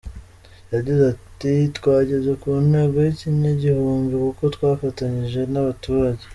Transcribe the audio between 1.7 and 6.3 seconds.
“Twageze ku ntego y’ikinyagihumbi kuko twafatanyije n’abaturage.